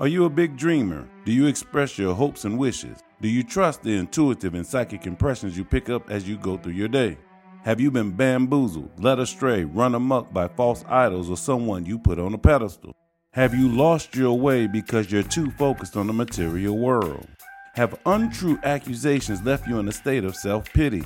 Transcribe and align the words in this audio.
Are 0.00 0.06
you 0.06 0.26
a 0.26 0.30
big 0.30 0.56
dreamer? 0.56 1.08
Do 1.24 1.32
you 1.32 1.46
express 1.48 1.98
your 1.98 2.14
hopes 2.14 2.44
and 2.44 2.56
wishes? 2.56 3.02
Do 3.20 3.26
you 3.26 3.42
trust 3.42 3.82
the 3.82 3.96
intuitive 3.96 4.54
and 4.54 4.64
psychic 4.64 5.08
impressions 5.08 5.58
you 5.58 5.64
pick 5.64 5.90
up 5.90 6.08
as 6.08 6.28
you 6.28 6.36
go 6.38 6.56
through 6.56 6.74
your 6.74 6.86
day? 6.86 7.18
Have 7.64 7.80
you 7.80 7.90
been 7.90 8.12
bamboozled, 8.12 8.92
led 9.02 9.18
astray, 9.18 9.64
run 9.64 9.96
amuck 9.96 10.32
by 10.32 10.46
false 10.46 10.84
idols 10.86 11.28
or 11.28 11.36
someone 11.36 11.84
you 11.84 11.98
put 11.98 12.20
on 12.20 12.32
a 12.32 12.38
pedestal? 12.38 12.94
Have 13.32 13.56
you 13.56 13.68
lost 13.68 14.14
your 14.14 14.38
way 14.38 14.68
because 14.68 15.10
you're 15.10 15.24
too 15.24 15.50
focused 15.50 15.96
on 15.96 16.06
the 16.06 16.12
material 16.12 16.78
world? 16.78 17.26
Have 17.74 17.98
untrue 18.06 18.60
accusations 18.62 19.42
left 19.42 19.66
you 19.66 19.80
in 19.80 19.88
a 19.88 19.92
state 19.92 20.22
of 20.22 20.36
self 20.36 20.72
pity? 20.72 21.02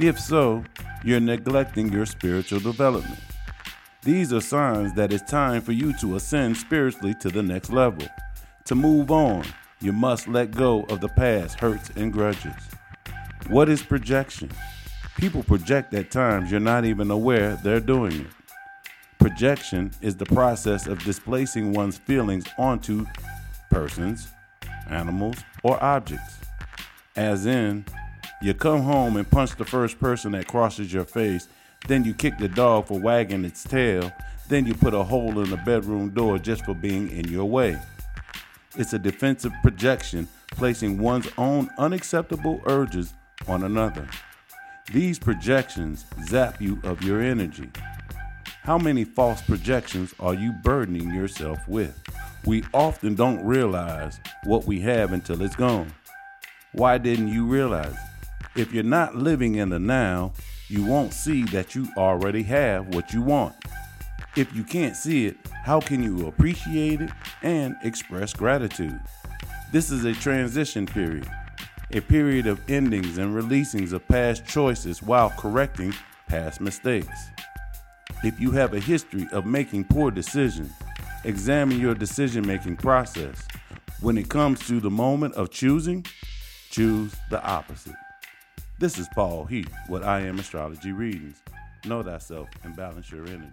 If 0.00 0.18
so, 0.18 0.64
you're 1.04 1.20
neglecting 1.20 1.92
your 1.92 2.06
spiritual 2.06 2.58
development. 2.58 3.20
These 4.04 4.34
are 4.34 4.40
signs 4.42 4.92
that 4.96 5.14
it's 5.14 5.30
time 5.30 5.62
for 5.62 5.72
you 5.72 5.94
to 6.00 6.16
ascend 6.16 6.58
spiritually 6.58 7.14
to 7.20 7.30
the 7.30 7.42
next 7.42 7.70
level. 7.70 8.06
To 8.66 8.74
move 8.74 9.10
on, 9.10 9.46
you 9.80 9.92
must 9.92 10.28
let 10.28 10.50
go 10.50 10.82
of 10.90 11.00
the 11.00 11.08
past 11.08 11.58
hurts 11.58 11.88
and 11.96 12.12
grudges. 12.12 12.52
What 13.48 13.70
is 13.70 13.82
projection? 13.82 14.50
People 15.16 15.42
project 15.42 15.94
at 15.94 16.10
times 16.10 16.50
you're 16.50 16.60
not 16.60 16.84
even 16.84 17.10
aware 17.10 17.58
they're 17.64 17.80
doing 17.80 18.12
it. 18.12 18.26
Projection 19.18 19.90
is 20.02 20.16
the 20.16 20.26
process 20.26 20.86
of 20.86 21.02
displacing 21.02 21.72
one's 21.72 21.96
feelings 21.96 22.44
onto 22.58 23.06
persons, 23.70 24.28
animals, 24.90 25.36
or 25.62 25.82
objects. 25.82 26.40
As 27.16 27.46
in, 27.46 27.86
you 28.42 28.52
come 28.52 28.82
home 28.82 29.16
and 29.16 29.30
punch 29.30 29.56
the 29.56 29.64
first 29.64 29.98
person 29.98 30.32
that 30.32 30.46
crosses 30.46 30.92
your 30.92 31.06
face 31.06 31.48
then 31.86 32.04
you 32.04 32.14
kick 32.14 32.38
the 32.38 32.48
dog 32.48 32.86
for 32.88 32.98
wagging 32.98 33.44
its 33.44 33.62
tail. 33.64 34.10
Then 34.48 34.66
you 34.66 34.74
put 34.74 34.94
a 34.94 35.02
hole 35.02 35.40
in 35.40 35.50
the 35.50 35.56
bedroom 35.58 36.10
door 36.10 36.38
just 36.38 36.64
for 36.64 36.74
being 36.74 37.10
in 37.10 37.28
your 37.28 37.44
way. 37.46 37.78
It's 38.76 38.92
a 38.92 38.98
defensive 38.98 39.52
projection, 39.62 40.28
placing 40.50 40.98
one's 40.98 41.28
own 41.38 41.70
unacceptable 41.78 42.60
urges 42.66 43.14
on 43.46 43.62
another. 43.64 44.08
These 44.92 45.18
projections 45.18 46.04
zap 46.26 46.60
you 46.60 46.80
of 46.84 47.02
your 47.02 47.22
energy. 47.22 47.70
How 48.62 48.78
many 48.78 49.04
false 49.04 49.42
projections 49.42 50.14
are 50.18 50.34
you 50.34 50.52
burdening 50.52 51.14
yourself 51.14 51.58
with? 51.68 52.02
We 52.46 52.64
often 52.74 53.14
don't 53.14 53.44
realize 53.44 54.18
what 54.44 54.66
we 54.66 54.80
have 54.80 55.12
until 55.12 55.40
it's 55.42 55.56
gone. 55.56 55.92
Why 56.72 56.98
didn't 56.98 57.28
you 57.28 57.46
realize? 57.46 57.96
If 58.56 58.72
you're 58.72 58.82
not 58.82 59.16
living 59.16 59.54
in 59.54 59.70
the 59.70 59.78
now, 59.78 60.32
you 60.74 60.84
won't 60.84 61.12
see 61.12 61.44
that 61.44 61.76
you 61.76 61.86
already 61.96 62.42
have 62.42 62.94
what 62.96 63.12
you 63.12 63.22
want. 63.22 63.54
If 64.36 64.52
you 64.56 64.64
can't 64.64 64.96
see 64.96 65.26
it, 65.26 65.36
how 65.62 65.78
can 65.78 66.02
you 66.02 66.26
appreciate 66.26 67.00
it 67.00 67.10
and 67.42 67.76
express 67.84 68.32
gratitude? 68.32 68.98
This 69.70 69.92
is 69.92 70.04
a 70.04 70.12
transition 70.12 70.84
period, 70.84 71.30
a 71.92 72.00
period 72.00 72.48
of 72.48 72.60
endings 72.68 73.18
and 73.18 73.36
releasings 73.36 73.92
of 73.92 74.06
past 74.08 74.44
choices 74.46 75.00
while 75.00 75.30
correcting 75.38 75.94
past 76.26 76.60
mistakes. 76.60 77.30
If 78.24 78.40
you 78.40 78.50
have 78.50 78.74
a 78.74 78.80
history 78.80 79.28
of 79.30 79.46
making 79.46 79.84
poor 79.84 80.10
decisions, 80.10 80.72
examine 81.22 81.78
your 81.78 81.94
decision 81.94 82.44
making 82.44 82.78
process. 82.78 83.46
When 84.00 84.18
it 84.18 84.28
comes 84.28 84.66
to 84.66 84.80
the 84.80 84.90
moment 84.90 85.34
of 85.34 85.50
choosing, 85.50 86.04
choose 86.70 87.14
the 87.30 87.40
opposite. 87.44 87.94
This 88.76 88.98
is 88.98 89.06
Paul 89.14 89.44
Heath 89.44 89.72
with 89.88 90.02
I 90.02 90.22
Am 90.22 90.40
Astrology 90.40 90.90
Readings. 90.90 91.40
Know 91.84 92.02
thyself 92.02 92.48
and 92.64 92.74
balance 92.74 93.08
your 93.08 93.24
energy. 93.24 93.52